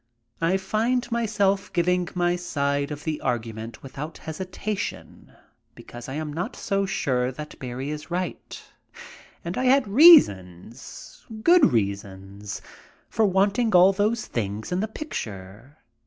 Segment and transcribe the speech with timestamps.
[0.41, 5.31] I find myself giving my side of the argument without hesitation,
[5.75, 8.59] because I am not so sure that Barrie is right,
[9.45, 12.63] and I had reasons, good reasons,
[13.09, 15.77] for wanting all those things in the picture.